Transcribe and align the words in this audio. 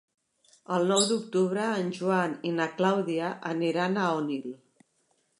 El 0.75 0.85
nou 0.91 1.03
d'octubre 1.09 1.65
en 1.81 1.91
Joan 1.97 2.33
i 2.51 2.53
na 2.59 2.67
Clàudia 2.79 3.27
aniran 3.51 3.99
a 4.05 4.07
Onil. 4.23 4.49